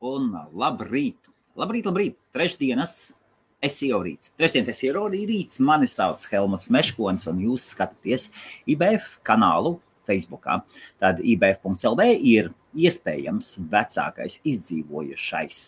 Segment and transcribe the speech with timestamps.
[0.00, 1.28] un labrīt!
[1.58, 2.16] Labrīt, labrīt!
[2.34, 2.94] Trešdienas
[3.60, 4.32] SEO rīts.
[4.40, 5.60] Trešdienas SEO rīts.
[5.60, 8.28] Mani sauc Helmuts Meškons, un jūs skatāties
[8.70, 9.76] IBF kanālu
[10.08, 10.48] Facebook.
[11.02, 15.64] Tad IBF.CLV ir iespējams vecākais izdzīvojušais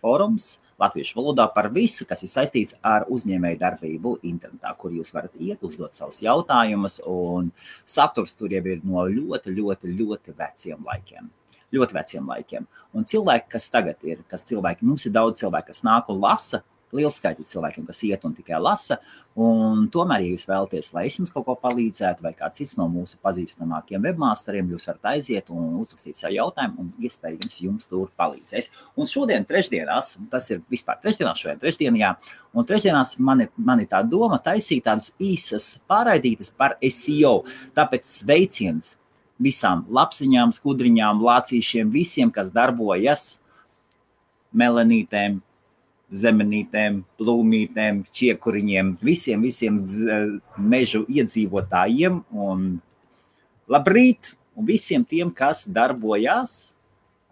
[0.00, 5.34] fórums latviešu valodā par visu, kas ir saistīts ar uzņēmēju darbību internetā, kur jūs varat
[5.36, 7.50] iet, uzdot savus jautājumus, un
[7.84, 11.28] saturs tur jau ir no ļoti, ļoti, ļoti veciem laikiem
[11.74, 12.66] ļoti veciem laikiem.
[12.96, 16.64] Un cilvēki, kas tagad ir, kas cilvēki, mums ir daudz cilvēku, kas nāk un lasa.
[16.90, 18.96] Liels skaits cilvēkiem, kas iet un tikai lasa.
[19.38, 22.88] Un tomēr, ja jūs vēlaties, lai es jums kaut ko palīdzētu, vai kāds cits no
[22.90, 28.72] mūsu pazīstamākiem webmasteriem, jūs varat aiziet un uzrakstīt savu jautājumu, un iespējams jums tur palīdzēs.
[28.98, 32.10] Un šodien, trešdienās, tas ir vispār trešdienās, šodien, trešdienā,
[32.58, 37.44] un trešdienās man ir, man ir tā doma taisīt tādas īsas pārraidītas par SEO.
[37.78, 38.96] Tāpēc sveiciens
[39.40, 43.38] visām lapsiņām, skudriņām, lācīšiem, visiem, kas darbojas,
[44.56, 45.40] melanītēm,
[46.10, 49.80] zemenītēm, plūmītēm, čiekuriņiem, visiem, visiem
[50.58, 52.22] mežu iedzīvotājiem.
[52.34, 52.68] Un
[53.70, 54.34] labrīt!
[54.60, 56.74] Un visiem tiem, kas darbojas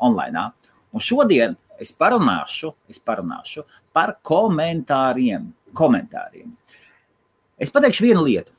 [0.00, 0.47] online.
[0.94, 5.50] Un šodien es parunāšu, es parunāšu par komentāriem.
[5.77, 6.54] komentāriem.
[7.58, 8.54] Es pateikšu vienu lietu.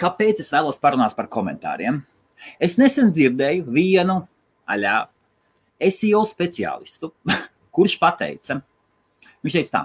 [0.00, 2.00] Kāpēc es vēlos parunāt par komentāriem?
[2.62, 4.20] Es nesen dzirdēju vienu
[4.68, 4.96] aļā
[5.92, 7.12] SEO speciālistu,
[7.74, 8.60] kurš teica,
[9.44, 9.82] viņš teica tā,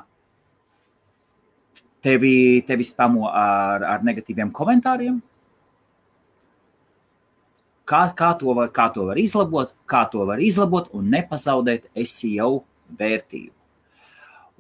[2.02, 5.22] tevi, tevi spamo ar, ar negatīviem komentāriem.
[7.92, 12.62] Kā, kā, to var, kā to var izlabot, kā to var izlabot un nepazaudēt SEO
[12.98, 13.61] vērtību.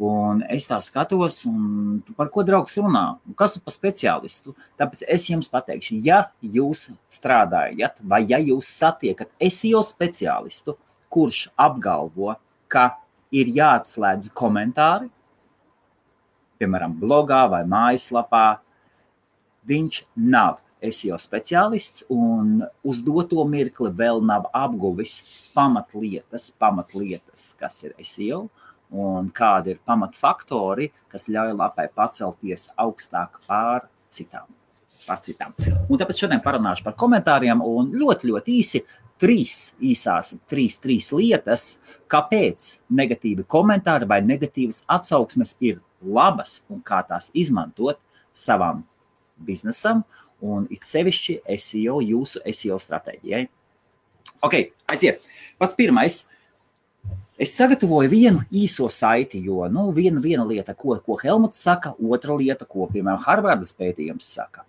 [0.01, 3.03] Un es tā skatos, un par ko draugs runā.
[3.37, 4.55] Kas tu par speciālistu?
[4.79, 10.73] Tāpēc es jums pateikšu, ja jūs strādājat, vai ja jūs satiekat SEO speciālistu,
[11.13, 12.33] kurš apgalvo,
[12.65, 12.95] ka
[13.29, 15.11] ir jāatslēdz komentāri,
[16.57, 18.45] piemēram, blogā vai mājaslapā,
[19.69, 25.19] viņš nav SEO speciālists un uz doto mirkli vēl nav apguvis
[25.53, 28.47] pamatlietas, pamatlietas kas ir SEO
[28.91, 34.49] un kādi ir pamatfaktori, kas ļauj lapai pacelties augstāk pār citām.
[35.05, 35.55] Pār citām.
[35.89, 38.83] Un tāpēc šodien parunāšu par komentāriem un ļoti, ļoti īsi
[39.21, 41.77] trīs īsās, trīs, trīs lietas,
[42.11, 47.99] kāpēc negatīvi komentāri vai negatīvas atsauksmes ir labas un kā tās izmantot
[48.33, 48.83] savam
[49.37, 50.03] biznesam
[50.41, 53.45] un it sevišķi SEO, jūsu SEO stratēģijai.
[54.45, 54.57] Ok,
[54.89, 55.21] aiziet.
[55.61, 56.23] Pats pirmais
[57.39, 62.35] Es sagatavoju vienu īso saiti, jo nu, viena, viena lieta, ko, ko Helmuts saka, otra
[62.37, 64.65] lieta, ko piemēram Harvardas pētījums saka.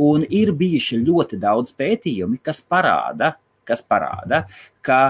[0.00, 3.34] Un ir bijuši ļoti daudz pētījumi, kas parāda,
[3.66, 4.44] kas parāda
[4.86, 5.00] ka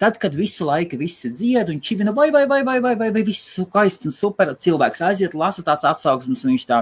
[0.00, 3.22] tad, kad visu laiku visi dzied un čivina, vai, vai, vai, vai, vai, vai, vai
[3.26, 6.78] viss skaisti un super, cilvēks aiziet, lasa tāds atsauksmes, un viņš tā,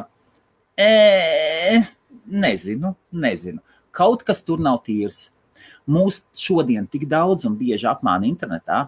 [0.78, 1.82] e,
[2.30, 3.58] nezinu, nezinu.
[3.90, 5.28] Kaut kas tur nav tīrs.
[5.88, 8.84] Mūs šodien tik daudz un bieži apmāna internetā,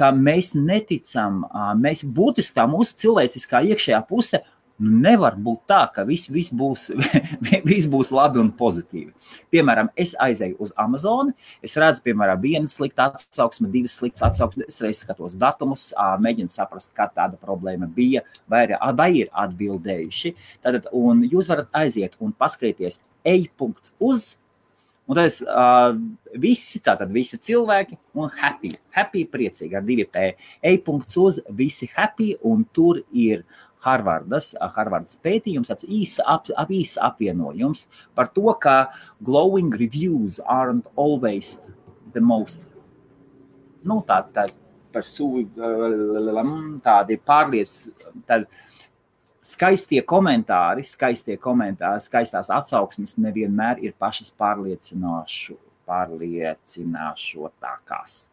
[0.00, 1.44] ka mēs neticam,
[1.80, 4.40] mēs būtiski tā mūsu cilvēciskā iekšējā puse.
[4.80, 6.86] Nu, nevar būt tā, ka viss vis būs,
[7.68, 9.10] vis būs labi un pozitīvi.
[9.52, 14.70] Piemēram, es aizēju uz Amazon, es redzu, piemēram, viena slikta atsauksme, divas sliktas atsauksmes.
[14.72, 15.90] Es reiz skatos datumus,
[16.24, 18.64] mēģinu saprast, kā tāda problēma bija, vai,
[18.96, 20.32] vai ir atbildējuši.
[20.64, 24.30] Tad, un jūs varat aiziet un paskatīties, ej-punkts uz
[25.10, 25.90] Un tad es, uh,
[26.38, 30.28] visi, tātad visi cilvēki, un happy, happy priecīgi ar divi P.
[30.70, 33.42] E-punkts uz visi happy, un tur ir
[33.82, 38.76] Harvardas, Harvardas pētījums, tāds īsa, ap, ap, īsa apvienojums par to, ka
[39.26, 41.56] glowing reviews aren't always
[42.14, 42.68] the most,
[43.82, 44.46] nu, tā, tā,
[44.94, 45.50] par sūdu,
[46.86, 48.44] tādi pārliecināti
[49.40, 55.56] skaistie komentāri, skaistie komentāri, skaistās atsauksmes nevienmēr ir pašas pārliecinošu,
[55.88, 58.28] pārliecinošākās.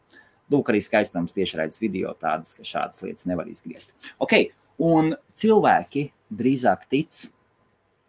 [0.51, 3.93] Lūk, arī skaistums tiešraides video tādas, ka šādas lietas nevar izgriezt.
[4.23, 4.33] Ok,
[4.79, 7.11] un cilvēki drīzāk tic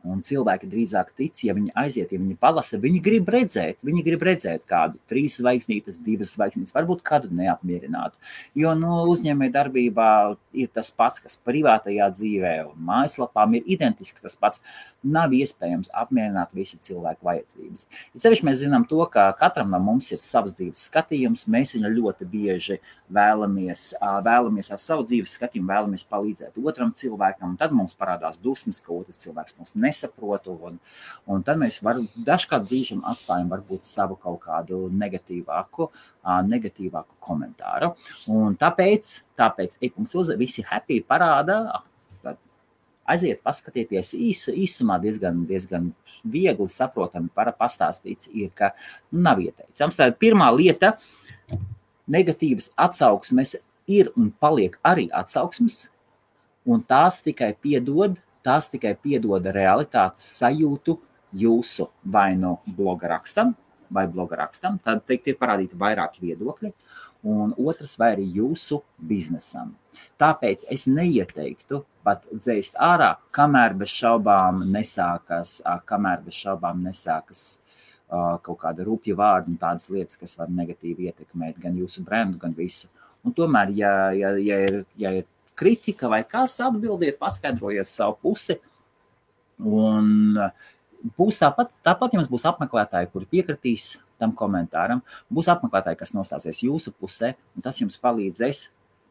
[0.08, 4.22] Un cilvēki drīzāk tic, ja viņi aiziet, ja viņi palasa, viņi grib redzēt, viņi grib
[4.24, 8.16] redzēt kādu trīs zvaigznītes, divas zvaigznītes, varbūt kādu neapmierinātu.
[8.56, 10.10] Jo nu, uzņēmēji darbībā
[10.56, 14.62] ir tas pats, kas privātajā dzīvē un mājaslapām ir identiski tas pats.
[15.04, 17.84] Nav iespējams apmierināt visu cilvēku vajadzības.
[18.16, 21.92] Ja sevišķi mēs zinām to, ka katram no mums ir savs dzīves skatījums, mēs viņu
[22.00, 22.80] ļoti bieži
[23.14, 23.92] vēlamies,
[24.26, 28.90] vēlamies ar savu dzīves skatījumu, vēlamies palīdzēt otram cilvēkam, un tad mums parādās dusmas, ka
[28.96, 30.58] otrs cilvēks mums nes nesaprotu.
[30.62, 30.78] Un,
[31.26, 35.90] un tad mēs varam dažkārt brīžam atstājam varbūt savu kaut kādu negatīvāku,
[36.46, 37.94] negatīvāku komentāru.
[38.30, 41.82] Un tāpēc, tāpēc e-punkts uz visi happy parāda,
[43.08, 45.92] aiziet, paskatieties īsu, īsumā diezgan, diezgan
[46.28, 48.74] viegli saprotami pastāstīts ir, ka
[49.10, 49.96] nav ieteicams.
[49.96, 50.98] Tā pirmā lieta-
[52.14, 53.56] negatīvas atsauksmes
[53.88, 55.88] ir un paliek arī atsauksmes,
[56.68, 58.18] un tās tikai piedod,
[58.48, 60.96] tās tikai piedod realitātes sajūtu
[61.36, 63.52] jūsu vai no bloga rakstam,
[63.92, 66.72] vai bloga rakstam, tad teikt, ir parādīti vairāki viedokļi,
[67.28, 68.80] un otrs vai arī jūsu
[69.10, 69.74] biznesam.
[70.18, 75.58] Tāpēc es neieteiktu pat dzēst ārā, kamēr bez šaubām nesākas,
[75.88, 77.58] kamēr bez šaubām nesākas
[78.08, 82.54] kaut kāda rupja vārda un tādas lietas, kas var negatīvi ietekmēt gan jūsu brendu, gan
[82.56, 82.88] visu.
[83.26, 85.26] Un tomēr, ja, ja, ja, ir, ja ir
[85.58, 88.58] kritika vai kas, atbildiet, paskaidrojiet savu pusi.
[89.58, 90.38] Un
[91.18, 95.02] būs tāpat, tāpat jums būs apmeklētāji, kuri piekritīs tam komentāram.
[95.30, 98.64] Būs apmeklētāji, kas nostāsies jūsu pusē, un tas jums palīdzēs,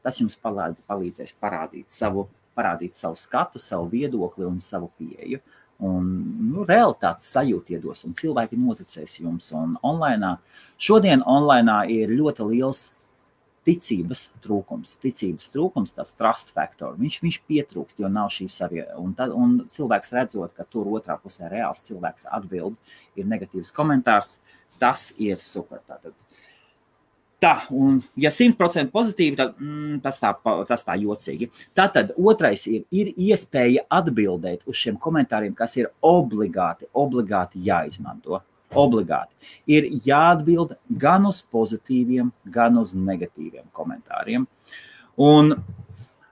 [0.03, 2.27] tas jums palīdz, palīdzēs parādīt savu,
[2.57, 5.41] parādīt savu skatu, savu viedokli un savu pieeju.
[5.87, 6.05] Un
[6.49, 9.51] nu, realitātes sajūta iedos, un cilvēki noticēs jums.
[9.53, 10.37] Un online,
[10.81, 12.87] šodien online ir ļoti liels
[13.67, 14.95] ticības trūkums.
[15.03, 19.03] Ticības trūkums, tas trust faktor, viņš, viņš pietrūkst, jo nav šī savienojuma.
[19.03, 22.77] Un, tad, un cilvēks redzot, ka tur otrā pusē reāls cilvēks atbild,
[23.19, 24.37] ir negatīvs komentārs,
[24.79, 25.83] tas ir super.
[25.87, 26.15] Tātad,
[27.37, 30.31] Tā, un, ja 100% pozitīvi, tad mm, tas, tā,
[30.65, 31.51] tas tā jocīgi.
[31.77, 38.41] Tātad otrais ir, ir iespēja atbildēt uz šiem komentāriem, kas ir obligāti, obligāti jāizmanto
[38.75, 39.35] obligāti
[39.69, 44.47] ir jāatbild gan uz pozitīviem, gan uz negatīviem komentāriem.
[45.17, 45.55] Un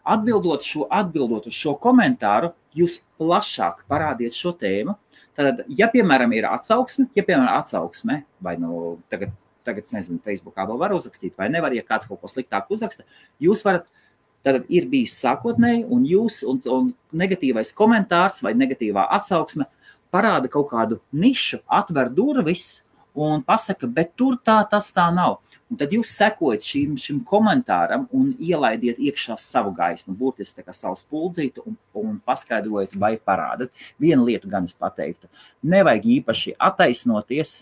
[0.05, 4.97] atbildot, šo, atbildot uz šo komentāru, jūs plašāk parādiet šo tēmu.
[5.35, 9.33] Tad, ja, piemēram, ir atsauksme, ja, piemēram, atsauksme, vai nu tagad,
[9.67, 13.03] tagad nezinu, Facebookā vēl var uzrakstīt, vai nevar, ja kāds kaut ko sliktāku uzraksta,
[13.43, 13.89] jūs varat
[14.45, 19.65] Tātad ir bijis sākotnēji, un jūs, un, un negatīvais komentārs vai negatīvā atsauksme
[20.15, 22.85] parāda kaut kādu nišu, atver durvis
[23.15, 25.39] un pasaka, bet tur tā tas tā nav.
[25.71, 30.97] Un tad jūs sekojat šim, šim komentāram un ielaidiet iekšā savu gaismu, būtiski kā savu
[30.99, 33.71] spuldzītu un, un paskaidrojiet vai parādat.
[34.01, 35.31] Vienu lietu gan es pateiktu,
[35.65, 37.55] nevajag īpaši attaisnoties,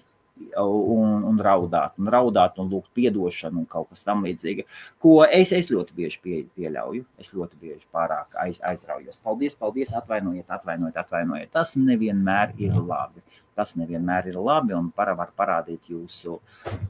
[0.57, 4.65] un, un raudāt, un raudāt, un lūgt atdošanu, un kaut kas tamlīdzīga.
[5.01, 7.05] Ko es, es ļoti bieži pie, pieļauju.
[7.21, 9.19] Es ļoti bieži pārāk aiz, aizraujos.
[9.23, 11.51] Paldies, paldies, atvainojiet, atvainojiet, atvainojiet.
[11.53, 13.23] Tas nevienmēr ir labi.
[13.53, 16.39] Tas nevienmēr ir labi un para var parādīt jūsu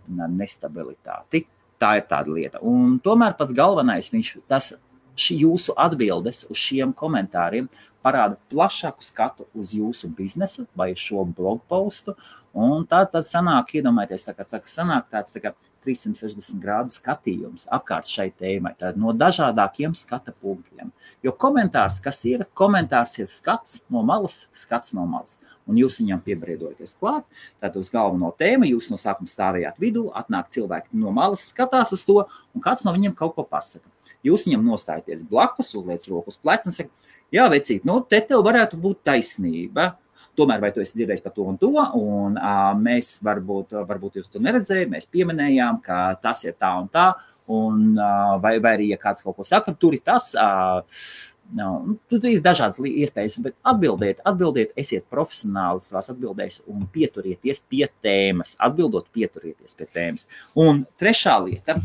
[0.08, 1.44] nestabilitāti.
[1.80, 2.64] Tā ir tāda lieta.
[2.64, 4.72] Un tomēr pats galvenais, viņš, tas
[5.20, 7.68] jūsu atbildes uz šiem komentāriem
[8.04, 12.16] parāda plašāku skatu uz jūsu biznesu vai šo blogu postu.
[12.54, 16.94] Un tā tad sanāk, iedomājieties, tā kā, tā kā sanāk tāds tā kā 360 grādu
[16.94, 20.92] skatījums apkārt šai tēmai, tad no dažādākiem skata punktiem.
[21.26, 25.40] Jo komentārs, kas ir, komentārs ir skats no malas, skats no malas.
[25.68, 27.26] Un jūs viņam piebriedoties klāt,
[27.64, 32.04] tad uz galveno tēmu jūs no sākuma stāvējāt vidū, atnāk cilvēki no malas, skatās uz
[32.08, 32.20] to,
[32.54, 33.88] un kāds no viņiem kaut ko pasaka.
[34.24, 38.80] Jūs viņam nostājaties blakus, uzliec rokas plecu un saka, jā, vecīt, nu, te tev varētu
[38.82, 39.94] būt taisnība.
[40.38, 41.70] Tomēr, vai tu esi dzirdējis par to un to,
[42.00, 46.88] un uh, mēs varbūt, varbūt jūs to neredzējāt, mēs pieminējām, ka tas ir tā un
[46.94, 47.12] tā,
[47.54, 50.82] un uh, vai, vai arī, ja kāds kaut ko saka, tur ir tas, uh,
[51.54, 57.86] nu, tur ir dažādas iespējas, bet atbildiet, atbildiet, esiet profesionāli savās atbildēs un pieturieties pie
[58.02, 60.26] tēmas, atbildot, pieturieties pie tēmas.
[60.58, 61.78] Un trešā lieta,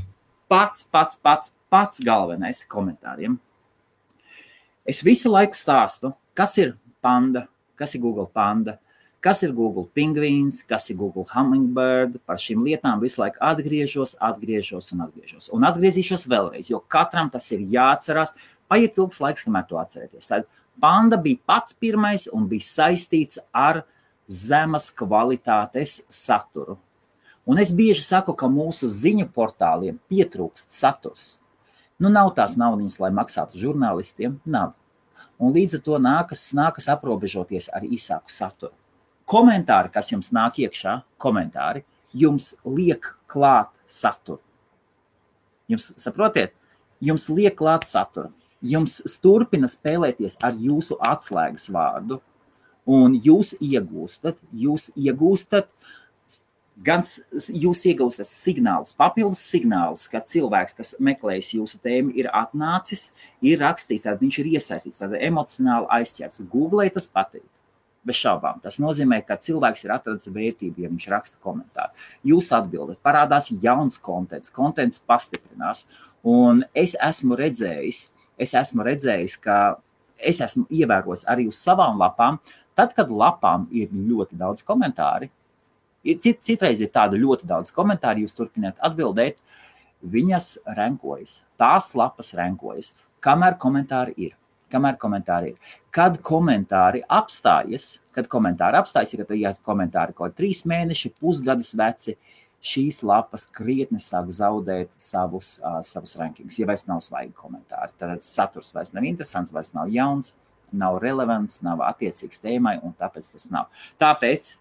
[0.49, 3.37] pats, pats, pats, pats galvenais komentāriem
[4.89, 6.71] Es visu laiku stāstu, kas ir
[7.05, 7.43] panda,
[7.77, 8.79] kas ir Google panda,
[9.21, 12.17] kas ir Google pingvīns, kas ir Google hummingbird.
[12.25, 15.51] Par šīm lietām visu laiku atgriežos, atgriežos un atgriežos.
[15.53, 18.33] Un atgriezīšos vēlreiz, jo katram tas ir jāatcerās.
[18.69, 20.31] Paiet ilgs laiks, kamēr to atcerēties.
[20.31, 20.49] Tad
[20.81, 23.83] panda bija pats pirmais un bija saistīts ar
[24.25, 26.79] zemes kvalitātes saturu.
[27.49, 31.39] Un es bieži saku, ka mūsu ziņu portāliem pietrūkst saturs.
[31.99, 34.77] Nu, nav tās naudas, lai maksātu žurnālistiem, nav.
[35.39, 38.75] Un līdz ar to nākas, nākas aprobežoties ar īsāku saturu.
[39.29, 41.83] Komentāri, kas jums nāk iekšā, komentāri,
[42.15, 44.41] jums liek klāt saturu.
[45.69, 46.55] Jums saprotiet,
[47.05, 48.31] jums liek klāt saturu.
[48.63, 52.19] Jums turpina spēlēties ar jūsu atslēgas vārdu,
[52.89, 55.69] un jūs iegūstat, jūs iegūstat
[56.85, 63.09] gan jūs iegūstat signālus, papildus signālus, ka cilvēks, kas meklējas jūsu tēmu, ir atnācis,
[63.43, 66.45] ir rakstījis, tad viņš ir iesaistīts, tad emocionāli aizķerts.
[66.53, 67.47] Google tas patīk.
[68.07, 68.61] Bez šaubām.
[68.63, 72.07] Tas nozīmē, ka cilvēks ir atradzis vērtību, ja viņš raksta komentāru.
[72.31, 75.83] Jūs atbildat, parādās jauns konteksts, konteksts pastiprinās.
[76.25, 78.05] Un es esmu redzējis,
[78.39, 79.59] es esmu redzējis, ka
[80.17, 82.39] es esmu ievērojis arī uz savām lapām,
[82.79, 85.29] tad, kad lapām ir ļoti daudz komentāru,
[86.05, 89.41] cit, citreiz ir tāda ļoti daudz komentāru, jūs turpiniet atbildēt,
[90.03, 94.37] viņas renkojas, tās lapas renkojas, kamēr komentāri ir
[94.73, 95.77] kamēr komentāri ir.
[95.95, 102.17] Kad komentāri apstājas, kad komentāri apstājas, ja, ja komentāri kaut kādi trīs mēneši, pusgadus veci,
[102.69, 106.59] šīs lapas krietni sāk zaudēt savus, uh, savus rankings.
[106.59, 110.35] Ja vairs nav svaigi komentāri, tad saturs vairs nav interesants, vairs nav jauns,
[110.75, 113.71] nav relevants, nav attiecīgs tēmai, un tāpēc tas nav.
[114.03, 114.57] Tāpēc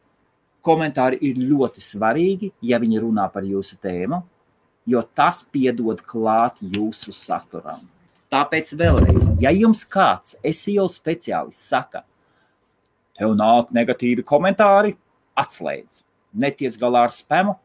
[0.67, 4.19] komentāri ir ļoti svarīgi, ja viņi runā par jūsu tēmu,
[4.88, 7.79] jo tas piedod klāt jūsu saturam.
[8.31, 12.03] Tāpēc vēlreiz, ja jums kāds SEO speciālists saka,
[13.15, 14.97] tev nāk negatīvi komentāri,
[15.39, 16.03] atslēdz.
[16.38, 17.55] Netiec galā ar spamu,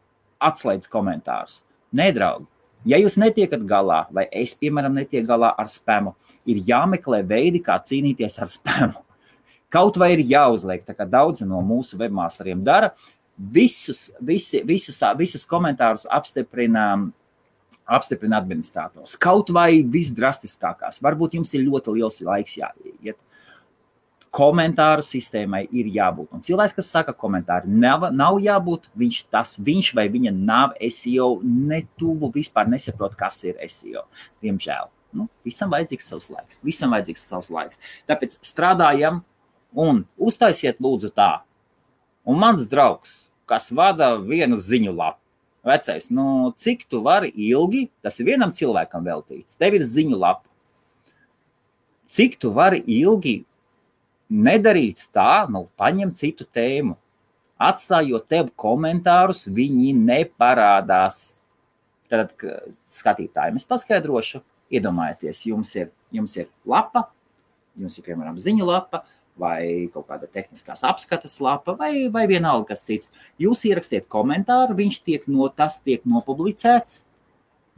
[0.43, 1.61] atslēdz komentārus.
[1.93, 2.47] Nē, draugi,
[2.89, 6.15] ja jūs netiekat galā, vai es, piemēram, netieku galā ar spamu,
[6.47, 9.03] ir jāmeklē veidi, kā cīnīties ar spamu.
[9.73, 12.93] Kaut vai ir jāuzliek, tā kā daudzi no mūsu webmasteriem dara,
[13.37, 17.11] visus, visi, visus, visus komentārus apstiprinām
[17.93, 19.17] apstiprina administrators.
[19.21, 21.01] Kaut vai visdrastiskākās.
[21.03, 23.19] Varbūt jums ir ļoti liels laiks jāiet.
[24.33, 26.31] Komentāru sistēmai ir jābūt.
[26.33, 30.73] Un cilvēks, kas saka, ka komentāri nav, nav jābūt, viņš, tas, viņš vai viņa nav
[30.89, 34.07] SEO, netuvu vispār nesaprot, kas ir SEO.
[34.45, 34.89] Diemžēl.
[35.13, 36.63] Nu, visam vajadzīgs savs laiks.
[36.65, 37.83] Visam vajadzīgs savs laiks.
[38.09, 39.21] Tāpēc strādājam
[39.75, 41.43] un uztaisiet lūdzu tā.
[42.27, 45.23] Un mans draugs, kas vada vienu ziņu lapu,
[45.63, 50.49] Vecais, nu, cik tu vari ilgi, tas ir vienam cilvēkam veltīts, tev ir ziņu lapa.
[52.11, 53.45] Cik tu vari ilgi
[54.27, 56.97] nedarīt tā, nu, paņem citu tēmu.
[57.63, 61.21] Atstājot tev komentārus, viņi neparādās.
[62.11, 62.35] Tad,
[62.93, 64.43] skatītājiem, es paskaidrošu,
[64.75, 67.07] iedomājieties, jums ir, jums ir lapa,
[67.79, 69.05] jums ir, piemēram, ziņu lapa,
[69.39, 73.11] vai kaut kāda tehniskās apskates lapa, vai, vai vienalga kas cits.
[73.41, 77.03] Jūs ierakstiet komentāru, viņš tiek no, tas tiek nopublicēts,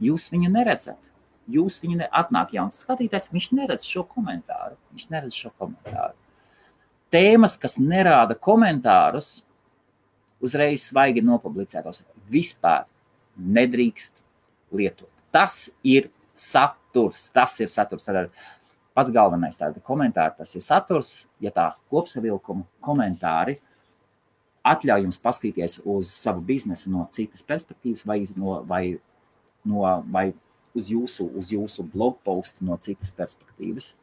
[0.03, 1.11] jūs viņu neredzat.
[1.51, 4.79] Jūs viņu ne, atnāk jauns skatītājs, viņš neredz šo komentāru.
[4.91, 6.15] Viņš neredz šo komentāru.
[7.13, 9.45] Tēmas, kas nerāda komentārus,
[10.43, 12.01] uzreiz svaigi nopublicētos,
[12.33, 12.87] vispār
[13.37, 14.23] nedrīkst
[14.75, 15.11] lietot.
[15.31, 17.29] Tas ir saturs.
[17.35, 18.07] Tas ir saturs.
[18.07, 18.31] Tad
[18.95, 23.57] Pats galvenais tāda komentāri, tas ir saturs, ja tā kopsavilkuma komentāri
[24.65, 28.83] atļauj jums paskatīties uz savu biznesu no citas perspektīvas vai, no, vai,
[29.67, 30.29] no, vai
[30.73, 33.93] uz, jūsu, uz jūsu blog postu no citas perspektīvas.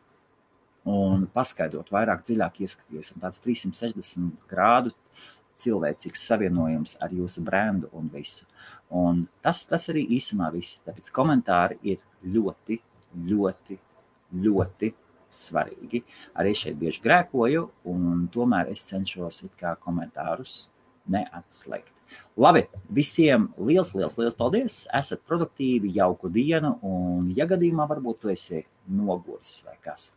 [0.88, 3.12] Un paskaidrot, vairāk dziļāk ieskatīties.
[3.14, 4.94] Un tāds 360 grādu
[5.62, 8.48] cilvēcīgs savienojums ar jūsu brendu un visu.
[8.92, 10.82] Un tas, tas arī īsumā viss.
[10.86, 12.02] Tāpēc komentāri ir
[12.34, 12.78] ļoti,
[13.30, 13.78] ļoti
[14.32, 14.92] ļoti
[15.32, 16.02] svarīgi.
[16.38, 19.42] Arī šeit bieži grēkoju, un tomēr es cenšos
[19.82, 20.68] komentārus
[21.10, 21.92] neatslēgt.
[22.36, 24.82] Labi, visiem liels, liels, liels paldies!
[24.92, 28.60] Esat produktīvi, jauku dienu, un, ja gadījumā varbūt tu esi
[28.92, 30.10] noguris vai kas,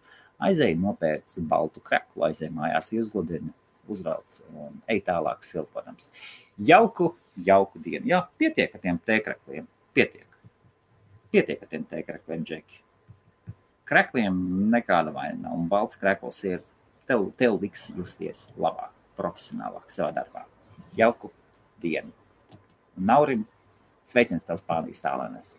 [0.43, 3.53] aizēj nopērc baltu kreklu, aizēj mājās, uzgludini,
[3.87, 6.09] uzvelc un ej tālāk silpodams.
[6.59, 7.13] Jauku,
[7.47, 8.09] jauku dienu.
[8.11, 10.27] Jā, pietiek ar tiem tēkrekliem, pietiek.
[11.31, 12.84] Pietiek ar tiem tēkrekliem, Džeki
[13.89, 14.37] krekliem
[14.73, 15.53] nekāda vaina.
[15.53, 16.61] Un balts krekls ir
[17.09, 20.45] tev, tev liks justies labāk, profesionālāk savā darbā.
[20.97, 21.31] Jauku
[21.83, 22.13] dienu!
[22.95, 23.43] Naurim
[24.07, 25.55] sveiciens tavs Spānijas tālēnēs!